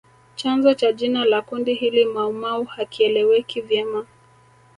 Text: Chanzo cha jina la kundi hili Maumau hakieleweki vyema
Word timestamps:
Chanzo 0.35 0.73
cha 0.73 0.91
jina 0.91 1.25
la 1.25 1.41
kundi 1.41 1.73
hili 1.73 2.05
Maumau 2.05 2.63
hakieleweki 2.63 3.61
vyema 3.61 4.05